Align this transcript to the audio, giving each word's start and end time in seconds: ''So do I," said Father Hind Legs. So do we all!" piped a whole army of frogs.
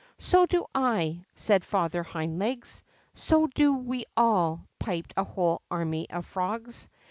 ''So 0.17 0.47
do 0.47 0.65
I," 0.73 1.25
said 1.35 1.63
Father 1.63 2.01
Hind 2.01 2.39
Legs. 2.39 2.81
So 3.13 3.45
do 3.45 3.75
we 3.75 4.05
all!" 4.17 4.65
piped 4.79 5.13
a 5.15 5.23
whole 5.23 5.61
army 5.69 6.09
of 6.09 6.25
frogs. 6.25 6.89